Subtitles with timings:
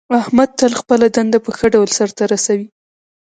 [0.21, 2.67] احمد تل خپله دنده په ښه ډول سرته رسوي.